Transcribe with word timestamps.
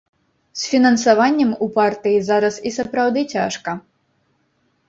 З 0.59 0.71
фінансаваннем 0.71 1.51
у 1.65 1.69
партыі 1.75 2.23
зараз 2.31 2.57
і 2.71 2.73
сапраўды 2.79 3.21
цяжка. 3.35 3.77